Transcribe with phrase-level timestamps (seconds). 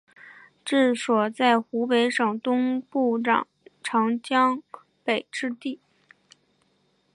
[0.65, 3.47] 治所在湖北省东部长
[4.23, 4.63] 江
[5.03, 5.79] 北之地。